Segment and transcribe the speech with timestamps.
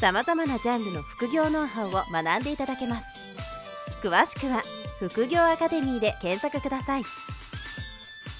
[0.00, 3.06] さまざまなジャンルの副業ノウハウを学んでいただけます
[4.00, 4.62] 詳しくは
[5.00, 7.02] 副業アカデミーで検索ください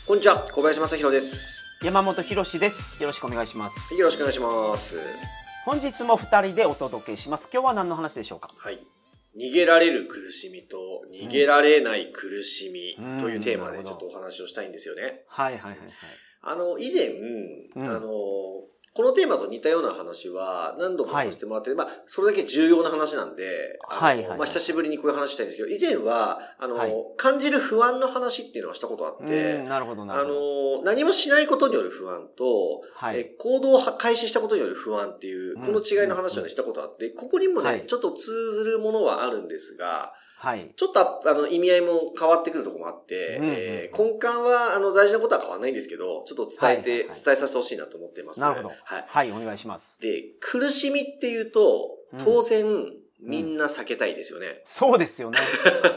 [0.07, 1.63] こんにちは、小林正弘です。
[1.83, 2.95] 山本博です。
[2.99, 3.93] よろしくお願いします。
[3.93, 4.99] よろしくお願いします。
[5.67, 7.51] 本日も二人でお届けします。
[7.53, 8.49] 今日は何の話でしょうか？
[8.57, 8.79] はい。
[9.37, 10.79] 逃げられる苦しみと
[11.13, 15.25] 逃げられない苦しみというテーマでちょっとお話をしたいんですよね。
[15.29, 15.89] はいはいはいはい。
[16.41, 18.09] あの、以前、うんあの、
[18.99, 30.79] このテーマと似たような話は何度もさせてもらって、まあ、それだけ重要な話なんで、はいはいはいまあ、久しぶりにこういう話したいんですけど、以前は、あの、はい感じる不安の話っていうのはしたことあって、うんなるほどなあるほど。
[30.79, 33.31] の、何もしないことによる不安と、えはい。
[33.39, 40.69] 行動を開始したことによる不安っていう、うんこの違いの話をね、したことあって、ここにもね、はいちょっと通ずるものはあるんですが、はい。
[40.77, 48.41] ちょっとああの意味合いも変わってくるところもあって、うんうんえー根幹はあの大事なことは変わらないんですけど、ちょっと伝えて、はいはいはい伝えさせてほしいなと思ってます。
[48.41, 49.05] なるほどはい。
[49.07, 50.01] はい、お願いします。
[50.01, 52.65] で、苦しみっていうとうん、当然、
[53.21, 54.63] みんな避けたいですよね。
[54.65, 55.39] そうですよね。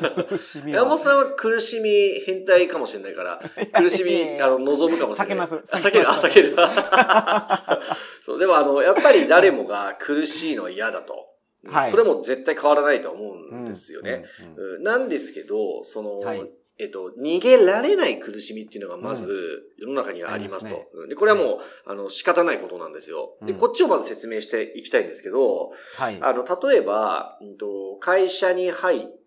[0.67, 3.41] 山本さんは苦しみ変態かもしれないから、
[3.79, 5.27] 苦しみ、あの、望むかもしれない。
[5.27, 6.55] 避けますあ避ける、あ、避ける。
[8.25, 11.30] そう、でもあの、やっぱり誰もが苦しいのは嫌だと。
[11.67, 14.25] はいこれも絶対変わらないと思うんですよね。
[14.57, 14.83] うん。
[14.83, 20.89] なんですけど、その、はいえっと、逃げられない苦しみっていうのがまず世の中にはありますと。
[20.93, 23.37] うんで、これはもう、あの、仕方ないことなんですよ。
[23.45, 26.17] で、うんこっちをまず説明していきたいんですけど、はい。
[26.21, 29.20] あの、例えば、うんと会社に入って、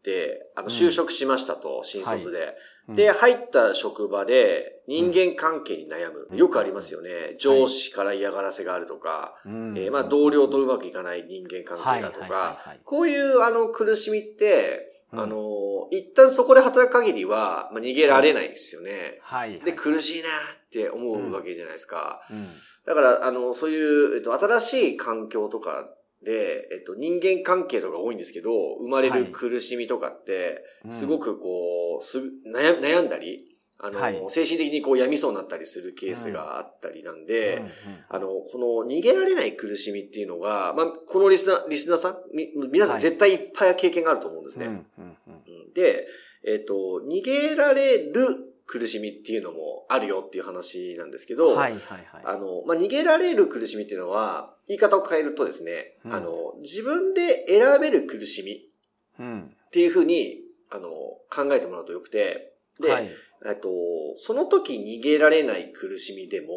[0.54, 0.72] あの、うん。
[0.72, 2.54] 就職しましたと、新卒で。
[2.88, 2.96] うん。
[2.96, 6.28] で、、入った職場で人間関係に悩む。
[6.30, 6.36] うん。
[6.36, 7.34] よくありますよね。
[7.38, 9.78] 上司から嫌がらせがあるとか、うん。
[9.78, 12.30] えーまあ、同僚とうまくいかない人間関係だとはい。
[12.30, 12.40] はい。
[12.40, 12.56] はい。
[12.56, 15.20] かはい、こういうあの苦しみって、うん。
[15.20, 19.18] あの、一旦そこで働く限りは、まあ、逃げられないですよね。
[19.22, 19.60] はい。
[19.60, 22.20] で、苦しいなって思うわけじゃないですか。
[22.30, 22.48] うん。
[22.86, 25.88] だから、あの、そういう、えっと、新しい環境とか
[26.24, 30.92] で、えっと、人間関係とか多いんですけど、生まれる苦しみとかって、うん。
[30.92, 33.44] すごくこう、す悩悩んだり、
[33.78, 34.24] あの、はい。
[34.28, 37.70] 精神的にこう病みそうになったりするケースがあったりなんで、うんうん。
[38.08, 43.02] あの、この逃げられない苦しみっていうのが、まあ、このリスナー、リスナーさん、み皆さんはい。
[43.02, 44.66] 絶対いっぱい経験があると思うんですね。
[44.66, 45.34] うんうんうん。
[45.66, 45.72] うん。
[45.74, 46.06] で、
[46.46, 52.22] えっ、と、逃げられる苦しみっていうのもあるよっていう話なんですけど、はいはいはい。
[52.24, 59.42] あの、まあ、逃げられる苦しみっていうのは、言い方を変えるとですね、うんあの、自分で選べる苦しみうん。
[59.66, 63.10] っていうふうに、あの、考えてもらうとよくて、で、はい。
[63.46, 63.68] えっと、
[64.16, 66.48] その時逃げられない苦しみでも、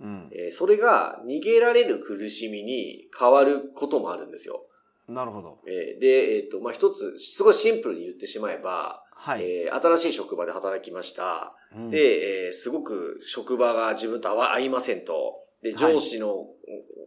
[0.00, 0.30] うん。
[0.32, 4.66] えーそれが逃げられる苦しみに変わることもあるんですよ。
[5.08, 5.58] なるほど。
[5.66, 9.42] えーで、えっ、と、まあ、一つ、すごいシンプルに言ってしまえば、はい。
[9.42, 11.52] えー新しい職場で働きました。
[11.74, 15.40] うん、で、えーすごく職場が自分と合いませんと。
[15.62, 16.46] で、はい上司の、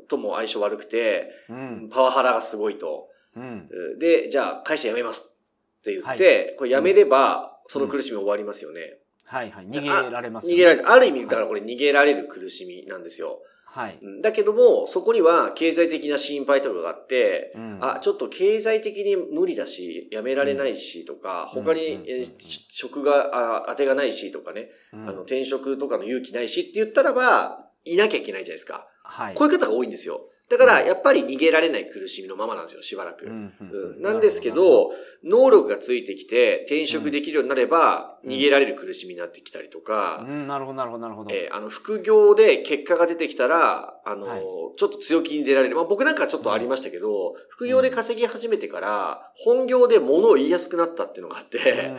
[0.09, 1.89] とも相性悪くて、うん。
[1.89, 3.07] パワハラがすごいと。
[3.37, 3.69] うん。
[3.99, 5.37] で、じゃあ会社辞めます
[5.79, 8.97] って言って、これ辞めれば、その苦しみ終わりますよね。
[9.25, 9.67] はいはい。
[9.67, 10.89] 逃げられます、逃げられる。
[10.89, 13.39] ある意味、だからこれ逃げられる苦しみなんですよ。
[13.71, 13.99] はい。
[14.01, 22.31] うんだけども、そこには経済的な心配とかがあって、うんあ、ちょっと経済的に無理だし、辞められないしとか、うん他に、
[22.67, 28.87] 職が、あ当てがないしとかね、うんあの、転職とかの勇気ないしって言ったらば、いなきゃいけないじゃないですか。
[29.03, 29.35] はい。
[29.35, 30.21] こういう方が多いんですよ。
[30.49, 30.87] だから、うん。
[30.87, 33.25] やっぱり逃げられない苦しみのままなんですよ、しばらく。
[33.25, 34.91] うんなんですけ、ど、
[35.23, 38.31] 能力がついてきて転職できるようになれば、うん。
[38.31, 41.33] 逃げられる苦しみになってきたりとうか、ん、なるほど、なるほど、なるほど。
[41.33, 44.41] えーあの、副業で結果が出てきたら、あの、はい。
[44.77, 45.75] ちょっと強気に出られる。
[45.75, 51.91] まあ僕なんかちょっとありましたけど、副業で稼ぎ始めてから、本業で物を言いやすくなったっていうのがあって、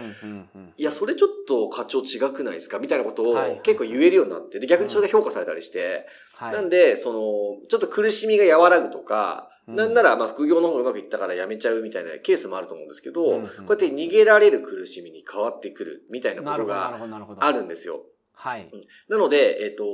[0.76, 2.78] いや、それちょっと課長違くないですか？
[2.78, 6.52] みたいなことをはい結構言えるようになって、で、逆にそれが評価されたりして、はい。
[6.54, 7.20] なんで、その、
[7.68, 16.98] ちょっと苦しみが和らぐとか、うんなんなら、まあ、副業の方がうまくいったから辞めちゃうみたいなケースもあると思うんですけど、うんうんこうやって逃げられる苦しみに変わってくるみたいなことが。
[17.38, 18.02] あるんですよ。
[18.32, 18.68] はい。
[19.08, 19.84] なので、えっ、と、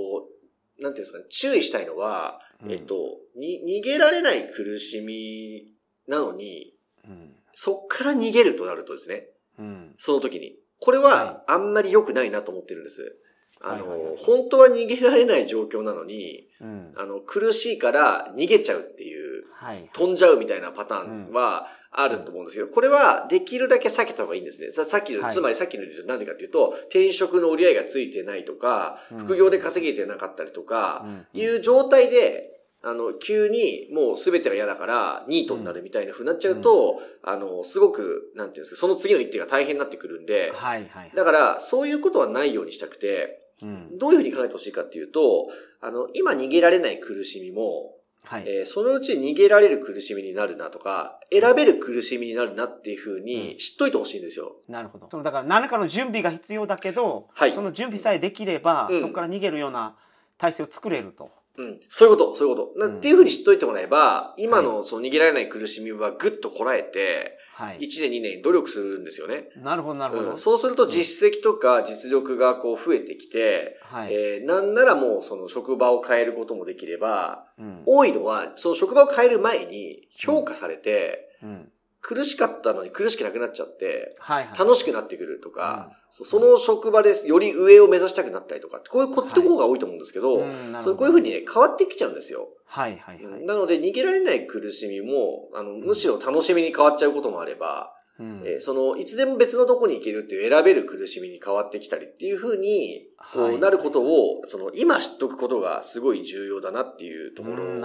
[0.81, 5.75] なんていうんですかね、注意したいのは、うんえっ、と、に、逃げられない苦しみ
[6.09, 6.73] なのに、
[7.05, 7.35] うん。
[7.53, 9.27] そっから逃げるとなるとですね、
[9.59, 9.95] うん。
[9.99, 10.57] その時に。
[10.79, 13.17] これはは、あんまり良くないなと思ってるんです。
[13.61, 16.95] あの、はいはいはい本当は逃げられない状況なのに、うん。
[16.97, 19.91] あの、苦しいから逃げちゃうっていうはい。
[19.93, 24.71] 飛んじゃうみたいなパターンはあると思うんですけど、これはできるだけ避けた方がいいんですね。
[24.71, 41.13] ささっきの、はいつまりさっきの理由なんでかっていうと、転職の折り合いがついてないとか、うん副業で稼げてなかったりとか、うんいう状態で、あの、急にもう全てが嫌だから、ニートになるみたいな風になっちゃうと、あの、すごく、なんていうんですか、その次の一手が大変になってくるんで、はいはい。
[41.15, 43.99] だから、そういうことはないようにしたくて、うん。
[43.99, 45.49] どういうふうに考えてほしいかっていうと、
[45.81, 47.95] あの、今逃げられない苦しみも、
[48.25, 48.45] はい。
[48.47, 54.57] えーそのうち逃げられる苦しみになるなとか、選べる苦しみになるなっていうふうに知っといてほしいんですよ。
[54.69, 55.09] なるほど。
[55.11, 59.97] そのだから何かの準備が必要だけど、はいその準備さえできれば、うんそこから逃げるような
[60.39, 61.31] 体制を作れると。
[61.59, 61.81] うん。
[61.89, 62.79] そういうこと、そういうこと。
[62.79, 67.79] なうんっていうふうに知っといてもらえば、今のその逃げられない苦しみはぐっとこらえて、はい。
[67.79, 69.49] 1年2年努力するんですよね。
[69.57, 70.31] なるほどなるほど。
[70.33, 74.13] うん、そうすると実績とか実力がこう増えてきて、はい。
[74.13, 77.83] えーなんならもうその職場を変えることもできれば、うん。
[77.87, 81.73] 多いのは、その職場を変える前に評価されて、うん。
[82.07, 84.15] 苦しかったのに苦しくなくなっちゃって。
[84.57, 90.47] 楽しくなってくるとか、そその職場でより上を目指したくなったりとか、こういうこっちの方が多いと思うんですけど、
[90.79, 92.47] そうこういうふうにね、変わってきちゃうんですよ。
[92.65, 93.43] はいはいはい。
[93.45, 98.43] なので、逃げられない苦しみも、あの、むしろ楽しみに変わっちゃうこともあれば、うん。
[98.45, 103.57] えーその、いつでも別のとこに行けるっていう選べる苦しみに変わってきたりっていうふうに、こはい。
[103.57, 107.81] うなることを、その、今知っとくことがすごい重要だなっていうところうん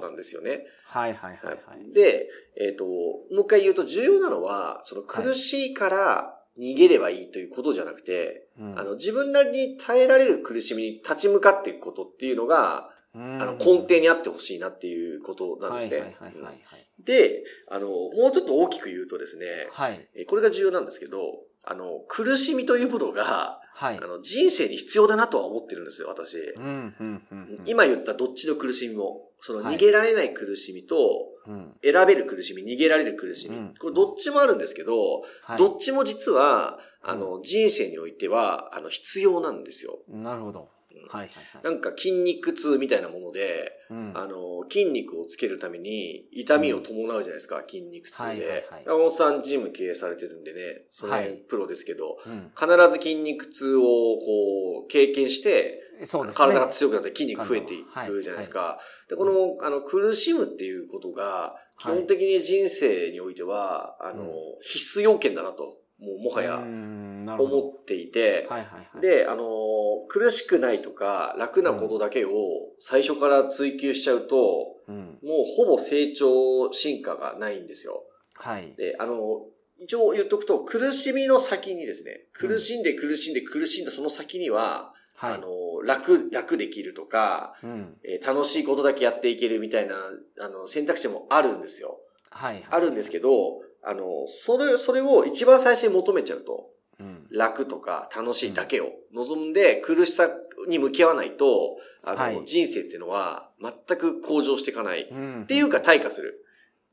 [0.00, 0.64] なんですよね。
[0.86, 1.92] はいはいはいはい。
[1.92, 8.78] で、えっ、と、もう一回言うと重要なのは、その苦しいから逃げればいいということじゃなくて、うん。
[8.78, 16.16] あの、自分なりに耐えられる苦しみに立ち向かっていくことっていうのが、ああの、根底にあってほしいなっていうことなんですね。
[17.00, 20.08] で、あの、もうちょっと大きく言うとですね、はい。
[20.26, 21.18] これが重要なんですけど、
[21.64, 24.06] あの、苦しみというものが、はいあ。
[24.06, 26.36] の、人生に必要だなとは思ってるんですよ、私。
[27.66, 30.96] 今言ったどっちの苦しみも、そのはい逃げられない苦しみと、
[31.46, 31.74] うん。
[31.82, 33.56] 選べる苦しみ、逃げられる苦しみ。
[33.56, 35.58] うんこれどっちもあるんですけど、はい。
[35.58, 39.98] どっちも実は、あの、人生においては、あの、必要なんですよ。
[40.08, 40.68] なるほど。
[41.08, 41.64] はいはいはい。
[41.64, 44.12] なんか筋肉痛みたいなもので、うん。
[44.14, 48.68] あの、筋肉をつけるために痛みを伴うじゃないですか、筋肉痛はいはいで。
[48.70, 49.10] はい。
[49.10, 51.38] さんジム経営されてるんでね、その辺はい。
[51.48, 52.52] プロですけど、うん。
[52.58, 56.46] 必ず筋肉痛をこう、経験して、そうですね。
[56.46, 58.78] 体が強くなって筋肉増えていはいくじゃないですか。
[59.08, 64.30] で、この、あの、苦しむっていうことが、基本的に人生においては、あのうん、
[64.62, 66.58] 必須要件だなと、もうもはや
[67.36, 69.00] 思っていて、はいはいはい。
[69.00, 69.44] で、あの、
[70.08, 72.30] 苦しくないとか楽なことだけを
[72.78, 75.18] 最初から追求しちゃうと、うん。
[75.22, 78.04] もうほぼ成長進化がないんですよ。
[78.34, 78.74] はい。
[78.76, 79.46] で、あの、
[79.80, 85.34] 一応言っとくと、苦しみの先にですね、苦しんで苦しんで苦しんだその先には、はい。
[85.34, 87.96] あの、楽、楽できるとか、うん。
[88.04, 89.96] えー楽しいことだけやっていけるみたいな、
[90.40, 91.98] あの、選択肢もあるんですよ。
[92.30, 92.66] はいはい。
[92.70, 96.77] あるんですけど、あの、それ、それを一番最初に求めちゃうと、うん。
[97.30, 100.28] 楽とか楽しいだけを望んで苦しさ
[100.68, 105.02] に向き合わないと、あの、はい人生っていうのは全く向上していかない。
[105.02, 105.44] っうん。
[105.46, 106.44] ていうか退化する。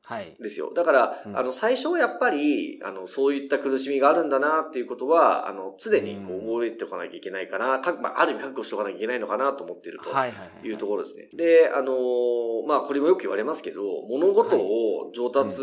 [0.07, 0.35] はい。
[0.39, 0.71] ですよ。
[0.75, 10.11] だから、うんあの、最初はやっぱり、あの、そういった苦しみがあるんだなっていうことは、あの、常にこううん覚えておかなきゃいけないかな、かまあ、ある意味覚悟しておかなきゃいけないのかなと思っていると。
[10.11, 10.67] はいはいはい。
[10.67, 11.29] いうところですね。
[11.33, 15.55] で、あのーまあ、これもよく言われますけど、物事を上達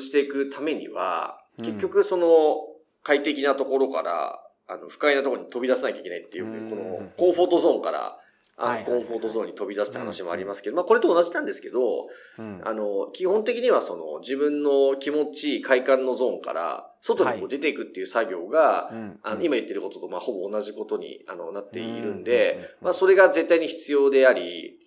[0.00, 2.56] していくためには、うん結局その、
[3.02, 6.70] 快適なところから、あの、不快なところに飛び出さなきゃいけないっていう、うん。
[6.70, 8.18] この、コンフォートゾーンから、
[8.56, 11.46] コンフォートゾーンに飛び出すって話もありますけど、まあ、これと同じなん。
[11.46, 12.60] ですけど、うん。
[12.62, 17.44] あの、基本的にはその、自分の気持ちいい快感のゾーンから、外にこはい。
[17.46, 19.20] う出ていくっていう作業が、うん。
[19.22, 24.78] あの、今言ってることと、まあ、ほぼ同じことに、あの、なっているんで、まあ、それが絶対に必要であり、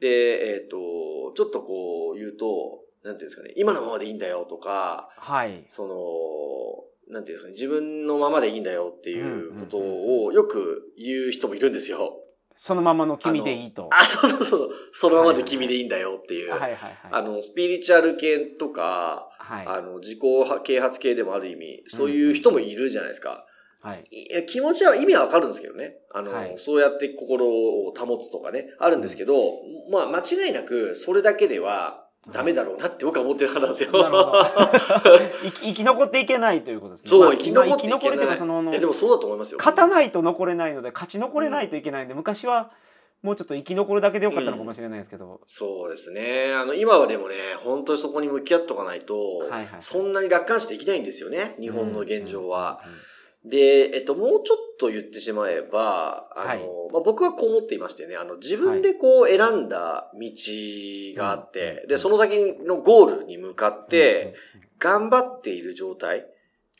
[0.00, 0.76] で、えっ、と、
[1.36, 5.64] ちょっとこう言うと、なんていうんですかね、今のままでいいんだよとか、はい。
[5.68, 12.16] その、なんていうんですかね、自分のままでいいんだよっていうことをよく言う人もいるんですよ。
[12.56, 13.88] そのままの君でいいと。
[13.90, 16.50] あ、そうそうそう、そのままで君でいいんだよっていう。
[16.50, 16.94] はいはいはい。
[17.10, 19.66] あの、スピリチュアル系とか、はい。
[19.66, 20.20] あの、自己
[20.62, 23.46] 啓発系でもある意味、そういう人もいるじゃないですか。
[23.80, 24.04] はい。
[24.10, 25.96] いや気持ちは意味はわかるんですけどね。
[26.12, 29.34] あの、はいそうやって心を保つとかね、あるんですけど、
[29.90, 33.90] まあ間違いなくそれだけではダメだろうなって僕は思ってる派なんですよ。
[35.62, 37.08] 生き残っていけないということですね。
[37.10, 38.26] そう、まあ生き残っていけない。
[38.26, 39.58] かその、あのえ、でもそうだと思いますよ。
[39.58, 42.70] 勝たないと残れないので、勝ち残れないといけないんで、昔は
[43.22, 45.40] もうちょっと生き残るだけでよかったのかもしれないですけど。
[45.46, 46.54] そうですね。
[46.54, 51.56] あの、今はでもね、本当にそこに向き合っとかないと、はいはいそんなに楽観視できないんですよね。
[51.60, 52.80] 日本の現状は。。
[53.44, 56.60] で、えっと、もうちょっと言ってしまえば、あの、はい。
[56.92, 60.30] まあ、僕はこう思っていましてね、あの、自分でこう選んだ道
[61.16, 64.34] があって、うんで、その先のゴールに向かって、
[64.78, 66.26] 頑張っている状態、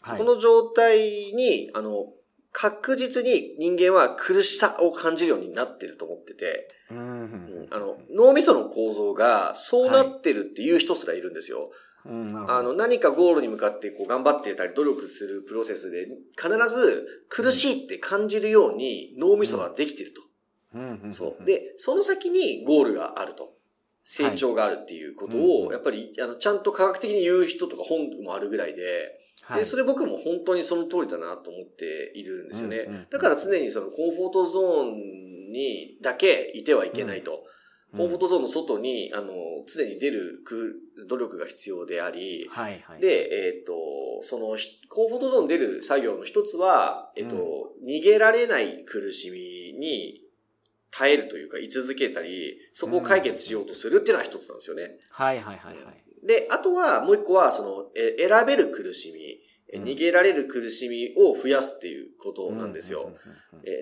[0.03, 2.13] はい、この状態に、あの、
[2.53, 11.71] 確実に人間は苦しさを感じるようになってると思ってて、うんあの、脳みその構造がそうなってるっていう人すらいるんですよ。
[12.07, 20.23] あの、何かゴールに向かってこう頑張ってたり努力するプロセスで、必ず苦しいって感じるように脳みそができてると。
[21.13, 21.45] そう。
[21.45, 23.55] で、その先にゴールがあると。
[24.05, 33.07] 成長があるっていうことを、はいやっぱり、あの、ちゃんと科学的に言う人とか本もあるぐらいで、はいで、それ僕も本当にその通りだなと思っているんですよね。
[33.11, 37.45] だから常にそのコンフォートゾーンにだけいてはいけないと。
[37.97, 39.33] コンフォートゾーンの外に、あの、
[39.67, 40.77] 常に出るく
[41.09, 43.01] 努力が必要であり、はいはい。
[43.01, 50.23] で、えっ、と、その、ひコンフォートゾーン出る作業の一つは、えっ、と、逃げられない苦しみに
[50.93, 54.99] 耐えるというか、居続けたり、そこを解決しようとするっていうのは一つなんですよね。
[55.11, 56.27] はいはいはいはい。
[56.27, 59.41] で、あとはもう一個は、その、え選べる苦しみ、
[59.73, 63.13] 逃げられる苦しみを増やすっていうことなんですよ。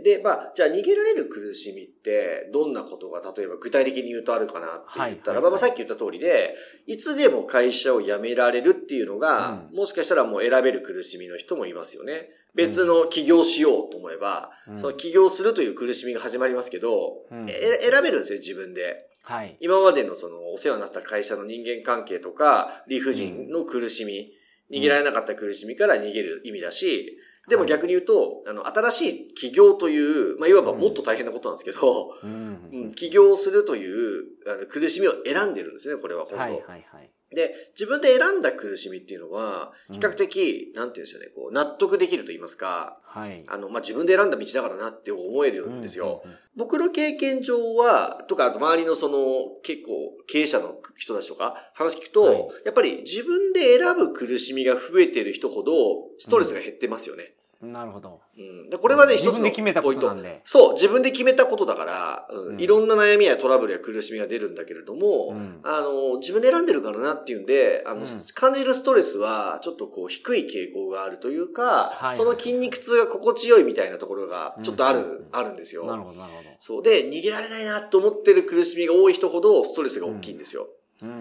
[0.05, 6.55] で、まあ、じゃあ逃げられる苦しみって、どんなことが例えば具体的に言うとあるかなって言ったら、まあ、さっき言った通りで、
[6.87, 12.31] いつでも会社を辞められるっていうのが、うんもしかしたらもう選べる苦しみの人もいますよね。
[12.55, 19.09] 別の起業しようと思えば、うんその起業するという苦しみが始まりますけど、うんえ選べるんですよ、自分で。
[19.23, 19.57] はい。
[19.61, 24.33] 今までのそのお世話になった会社の人間関係とか、理不尽の苦しみ、
[24.71, 32.71] 逃げられなかった苦しみから逃げる意味だし、でも逆に言うと、あの、新しい起業という、まあ、いわばもっと大変なことなんですけど、うん。
[32.73, 37.11] うん、起業するというあの苦しみを選んでるんですね、これは本当、はいはいはい。
[37.35, 43.45] で、自分で選んだ苦しみっていうのは、うん比較的、なんていうんですよね、こう、納得できると言いますか、はい。
[43.47, 46.23] あの、まあ、自分で選んだ道だからなって思えるんですよ。
[46.25, 46.39] うんうんうん。
[46.57, 55.73] 僕の経験上は、とか、あと周りのその、結構、経営者の人たちとか、話聞くと、はいやっぱり自分で選ぶ苦しみが増えてる人ほど、
[56.19, 57.35] ストレスが減ってますよね。
[57.61, 58.21] なるほど。
[58.39, 58.71] うん。
[58.71, 60.41] でこれはね、一自つの分で決めたこポイントとなんで。
[60.45, 75.85] そう、自分で決めたことだから、うんうんいろんな悩みやトラブルや苦しみが出るんだけれども、うんあの、自分で選んでるからなっていうんで、あの、うん感じるストレスは、ちょっとこう、低い傾向があるというか、はいその筋肉痛が心地よいみたいなところが、ちょっとある、うんあるんですよ。
[75.87, 76.49] なるほどなるほど。
[76.59, 76.83] そう。
[76.83, 80.69] で、逃げられないなと思ってる苦しみが多い人ほど、ストレスが大きいんですよ。
[81.03, 81.15] うんうう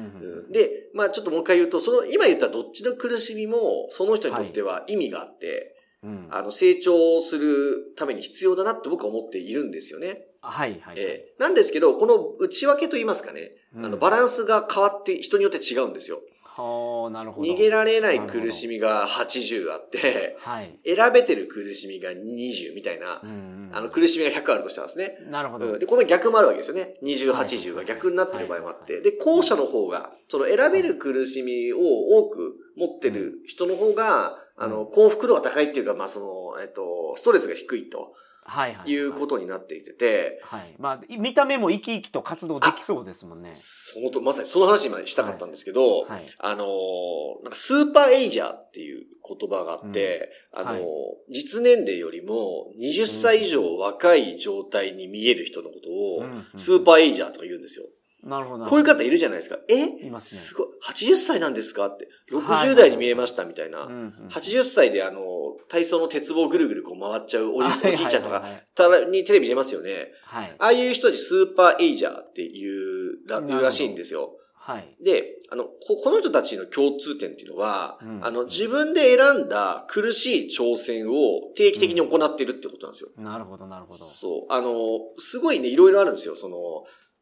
[0.47, 5.76] んんで、まあちょっともう一回言うと、その、今言ったどっちの苦しみも、その人にとっては意味があって、
[6.07, 10.25] うんあの、成長するために必要だなって僕は思っているんですよね。
[10.41, 10.95] はいはい。
[10.97, 16.21] えーなんですけど、この内訳と言いますかね、うんあの、バランスが変わって人によって違うんですよ。
[16.43, 17.47] はあ、なるほど。
[17.47, 20.79] 逃げられない苦しみが80あって、はい。
[20.83, 25.17] 選べてる苦しみが20みたいなう、んうんあの、苦しみが100あるとしたらですね。
[25.29, 25.67] なるほど。
[25.67, 26.95] うんで、この逆もあるわけですよね。
[27.03, 29.01] 20、はい80が逆になってる場合もあっはて。
[29.01, 31.79] で、後者の方が、その選べる苦しみを
[32.17, 36.19] 多く持ってる人の方が、あの、幸福度が高いっていうか、まあ、そ
[36.55, 38.13] の、えっと、ストレスが低いと
[38.49, 38.89] はいはい。
[38.89, 40.73] いうことになっていてて、はい。
[40.79, 43.51] まあ、見た目も生き生きと活動できそうですもんね。
[43.53, 46.21] そのと、まさにその話今したかったんですけど、はい。
[46.39, 50.83] あのーなんかスーパーエイジャーっていう言葉があって、あのーはい
[51.29, 57.85] 実年齢よりも20歳以上若い状態に見える人のことを、うんうんスーパーエイジャーとか言うんですよ。
[58.23, 58.65] なるほど。
[58.65, 59.57] こういう方いるじゃないですか。
[59.69, 60.05] え？
[60.05, 60.41] いますね。
[60.41, 60.67] すごい。
[60.85, 61.87] 80歳なんですか？
[61.87, 62.05] って。
[62.33, 63.83] はい60代に見えましたみたいな。
[63.83, 63.95] うんう
[64.25, 65.21] ん80歳であの、
[65.69, 70.11] 体操の鉄棒をぐるぐるこう回っちゃうおじおじいちゃんとか、はいはいはいたまにテレビ出ますよね。
[70.25, 70.55] はい。
[70.59, 74.33] ああいう人たちスーパーエイジャーっていうらいうらしいんですよ。
[74.55, 74.95] はい。
[75.01, 83.09] で、あの、ここの人たちの共通点っていうのは、うんあの、自分で選んだ苦しい挑戦を定期的に行ってるってことなんですよ。
[83.17, 83.97] なるほど、なるほど。
[84.03, 84.51] そう。
[84.51, 86.35] あの、すごいね、いろいろあるんですよ。
[86.35, 86.57] その、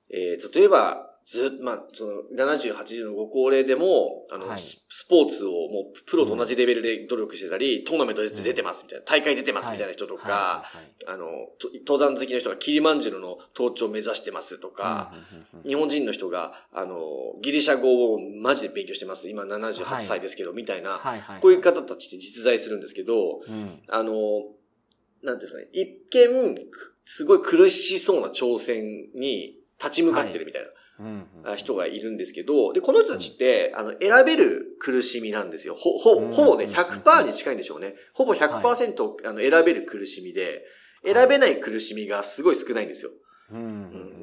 [0.09, 4.59] えー例えば、ずっと、まあ、その、70、80のご高齢でも、あの、はい。
[4.59, 10.65] ススポーツをもう、プロと同じレベルで努力してたり、トーナメントで出てますみたいな、大会出てますみたいな人とか、
[11.07, 11.25] あの、
[11.57, 15.13] と登山好きの人がキリマンジェロの登頂を目指してますとか、
[15.65, 16.99] 日本人の人が、あの、
[17.41, 19.27] ギリシャ語をマジで勉強してます。
[19.27, 21.41] 今78歳ですけど、みたいな、はいはい。
[21.41, 23.81] こういう方たちって実在するんですけど、うん。
[23.87, 24.13] あの、
[25.23, 30.61] なんですかね、一見、くすごい苦しそうな挑戦に立ち向かってるみたい
[31.43, 35.75] な、人がいるんですけど、で、この人たちって、あの、選べる苦しみなんですよ。
[35.75, 36.31] ほ、ほ、うん。
[36.31, 37.95] ほぼね、100%に近いんでしょうね。
[38.13, 40.65] ほぼ100%、あの選べる苦しみで、
[41.05, 43.11] 選べない苦しみがすごい少ないんですよ。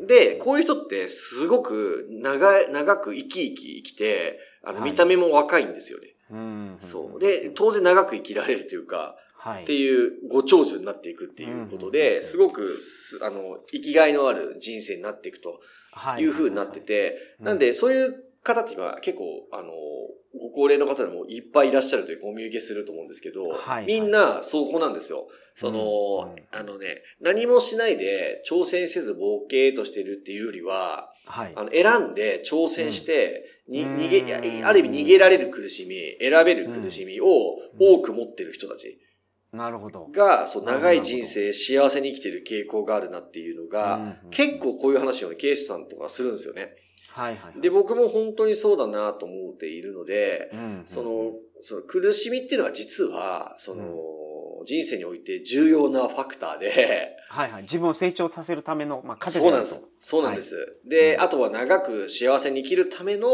[0.06, 4.90] で、こういう人ってすごく長い、長く生き生き生きて、あの、はい。
[4.90, 6.08] 見た目も若いんですよね。
[6.30, 7.20] うんうんそう。
[7.20, 15.60] で、当然長く生きられるというか、はいっていうご長寿になっていくっていうことうんで、すごくす、あの、生きがいのある人生になっていくと
[15.92, 16.22] はい。
[16.22, 17.46] いう風になってて、うん。
[17.46, 19.72] なんで、そういう方って今結構、あの、
[20.38, 23.86] ご高齢の方でもいっぱいいらっしゃるというかお見受けすると思うんですけど、はい。
[23.86, 25.28] みんなそこなんですよ。
[25.54, 25.80] その、
[26.28, 31.52] うんうんあのね、何もしないで挑戦せずボケーとしてるっていうよりは、はい。
[31.54, 33.96] あの選んで挑戦して、にうん。
[33.96, 35.96] 逃げ、ある意味逃げられる苦しみ、
[36.26, 37.26] 選べる苦しみを
[37.78, 38.98] 多く持ってる人たち
[39.52, 40.08] なるほど。
[40.10, 46.74] が、そう、長い人生幸せに生きてる傾向があるなっていうのが、うん結構こういう話をね、ケイスさんとかするんですよね。
[47.10, 47.60] はいはい。
[47.60, 53.84] で、僕も本当にそうだなと思っているので、うんその、その苦しみっていうのが実は、その、
[54.64, 57.62] 人生において重要なファクターで、はいはい。
[57.62, 59.88] 自分を成長させるための、まあ、糧そうなんですと。。
[60.00, 60.78] そうなんです。
[60.86, 63.28] で、うんあとは長く幸せに生きるための、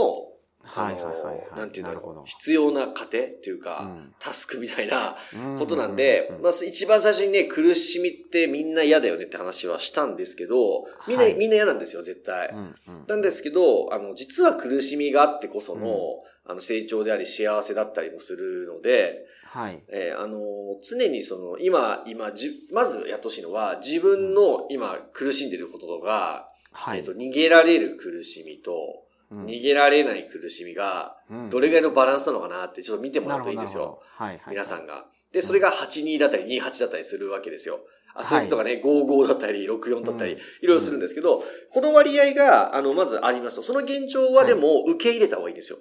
[0.70, 1.58] はいはいはいはい。
[1.58, 2.26] なんていうんだろう。
[2.26, 3.10] 必要な過程っ
[3.42, 12.48] ていうか、うんタスクみたいなうんことなんで、うんまあ、一番最初にね、苦しみってみんな嫌だよねって話はしたんですけど、みんな、はいみんな嫌なんですよ、絶対。
[12.48, 19.82] うんうんなんですけど、あの、実は苦しみがあってこその、あの、成長であり幸せだったりもするので、はい。
[19.88, 20.38] えーあの、
[20.82, 26.98] 常にその、今、今、じ、まずやってほしいのは、自分の今苦しんでることとか、はい。
[26.98, 34.00] えっと、逃げられる苦しみと、うん逃げられない苦しみが、うんどれぐらいのバランスなのかなってちょっと見てもらうといいんですよ。
[34.16, 34.42] はいはい。
[34.50, 35.06] 皆さんが。
[35.32, 37.80] で、それが82だったり28だったりするわけですよ。
[38.14, 45.78] あそういうことがね、55だったり64だったり、うんいろいろするんですけど、この割合が、あの、まずありますと、その現状はでも受け入れた方がいいんですよ。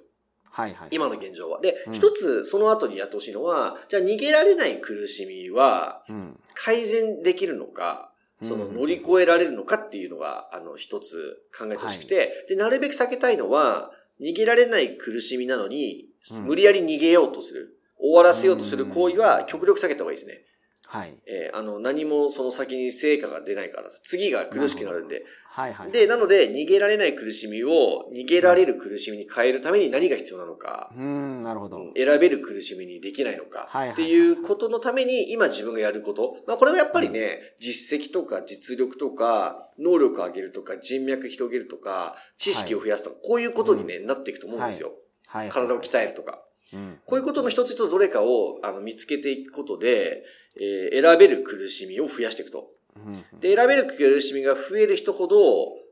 [0.50, 0.88] はいはい。
[0.90, 1.60] 今の現状は。
[1.60, 6.40] でう、ん一つその後にやってほしいのは、じゃあ逃げられない苦しみはうん。
[6.54, 8.07] 改善できるのか、
[8.42, 13.90] そのうん乗り越えられるのかっていうのが、あの、一つ考えてほしくて、で、なるべく避けたいのは、
[14.20, 16.04] 逃げられない苦しみなのに、
[16.36, 17.78] うん無理やり逃げようとする。
[17.98, 20.44] 終わらせようとする行為は極力避けた方がいいですね。
[20.90, 21.14] はい。
[21.26, 25.22] えーあの、何もその先に成果が出ないから、次が苦しくなるんで。
[25.50, 25.92] はいはい。
[25.92, 31.76] で、なので、逃げられない苦しみを、逃げられる苦しみに変えるために何が必要なのか、うん、なるほど。
[31.76, 36.36] うん選べる苦しみにできないのかはいっていうことのために今自分がやること。
[36.46, 44.88] まあこれはやっぱりね、実績とか実力とか、能力を上げるとか、人脈広げるとか、知識を増やすとか、こういうことにね、なっていくと思うんですよ。
[44.88, 44.96] はい
[45.28, 45.48] はい。
[45.50, 46.42] 体を鍛えるとか。
[46.72, 47.00] うん。
[47.06, 50.24] こういうことの一つ一つどれかをあの見つけていくことで、
[50.60, 52.68] えー選べる苦しみを増やしていくと。
[52.96, 53.40] うん。
[53.40, 55.36] で、選べる苦しみが増える人ほど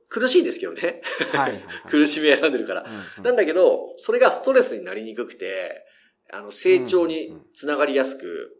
[0.09, 1.03] 苦しいんですけどね。
[1.89, 2.87] 苦しみを選んでるから。
[3.19, 5.85] うんなんだけど、それがストレスになりにくくて、
[6.33, 8.57] あの、成長につながりやすく、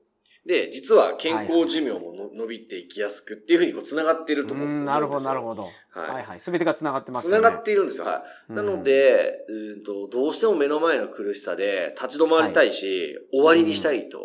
[0.47, 4.95] で、実は健康寿命もの伸びていきやすくっていうふうにこう繋がっていると思うん、うんですよ。
[4.95, 5.63] なるほど、なるほど。
[5.63, 6.41] はいはいはい。
[6.41, 7.43] すべてが繋がってますよね。
[7.43, 8.05] 繋がっているんですよ。
[8.05, 8.53] はい。
[8.53, 14.19] なので、うーんと、どうしても目の前の苦しさで立ち止まりたいし、終わりにしたいと、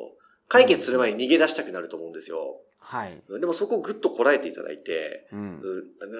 [0.48, 2.60] 解決する前に逃げ出したくなると思うんですよ。
[2.80, 3.22] はい。
[3.40, 5.62] でもそこをぐっとこらえていただいて、うん。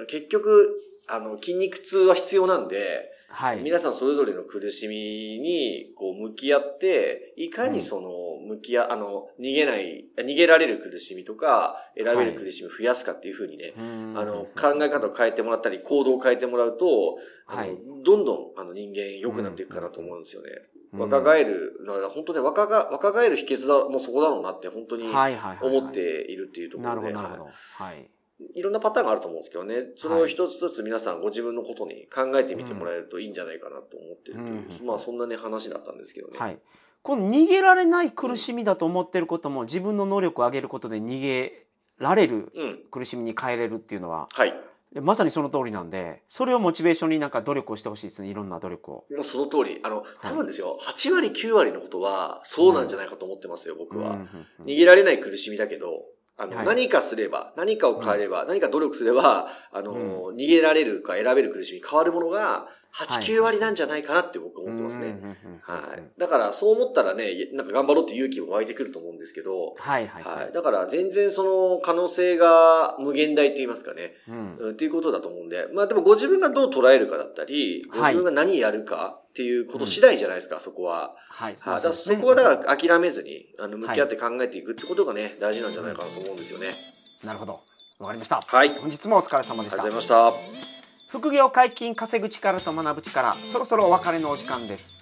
[0.08, 0.76] 結局、
[1.08, 3.60] あの、筋肉痛は必要なんで、はい。
[3.62, 8.10] 皆さんそれぞれの苦しみに、こう、向き合って、いかにその、
[8.52, 20.50] 向き合、あの、逃げない、逃げられる苦しみとか、選べる苦しみを増やすかっていうふうにね、うんあの、考え方を変えてもらったり、行動を変えてもらうと、はいどんどん、あの、人間良くなっていくかなと思うんですよね。
[20.52, 25.80] うん若返る、だから本当ね、若が、若返る秘訣だ、もうそこだろうなって、本当にはいはいはいはい。
[25.80, 27.44] 思っているっていうとこなるほど、ろで、なるほど。
[27.46, 28.02] ははい。
[28.02, 36.40] いいろんなパターンがあると思うんですけどね、それを一つずつ皆さんご自分のことに考えてみてもらえるといいんじゃないかなと思ってるという、うんまあそんなね、話だったんですけどね。
[36.40, 36.60] はい。
[37.04, 41.66] この逃げられない苦しみだと思ってることも自分の能力を上げることで逃げ
[41.98, 42.80] られるうん。
[42.92, 44.54] 苦しみに変えれるっていうのははい。
[45.00, 49.06] まさにその通りなんでそれをモチベーションになんか努力をしてほしいですねいろんな努力を。
[49.10, 49.80] もうその通り。
[49.84, 54.10] あの、多分ですよ、8割、9割のことは、そうなんじゃないかと思ってますよ、僕は。
[54.10, 54.20] うんうん
[54.60, 56.04] うん逃げられない苦しみだけど、
[56.38, 65.16] あの、はい何かすれば、何かを変えれば、何か努力すれば、あの、逃げられるか選べる苦しみ変わるものが、8、はい9割なんじゃないかなって僕は思ってますね。
[65.62, 66.20] はい。
[66.20, 70.54] だから、そう思ったらね、なんか頑張ろうって勇気も湧いてくると思うんですけど、はいはいははいい。
[70.54, 81.16] だから、全然その可能性が無限大と言いますかね、うんうん、っていうことだと思うんで、まあでもご自分がどう捉えるかだったり、ごはい自分が何やるかっていうこと次第じゃないですか、そこは。
[81.30, 86.76] はいそこはだから諦めずに、あの、向き合って考えていくってことがね、大事なんじゃないかなと思うんですよね。
[87.24, 87.62] なるほど
[88.00, 88.58] わかりましたはい。
[88.60, 90.81] ありがと本日もお疲れ様でうごしたざいました。
[91.12, 94.98] 副業解禁稼ぐ力と学ぶ力そろそろお別れのお時間です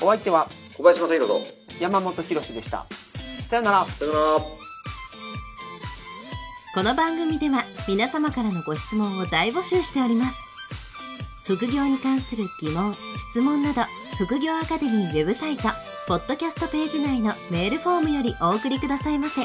[0.00, 1.40] お相手は小林正宏と、
[1.80, 2.86] 山本博でした
[3.42, 4.44] さよならさよなら。
[6.76, 10.38] この番組では皆様からのご質問を大募集しております
[11.44, 13.82] 副業に関する疑問・質問など
[14.16, 15.64] 副業アカデミーウェブサイト
[16.06, 19.42] ポッドキャストページ内のメールフォームよりお送りくださいませ。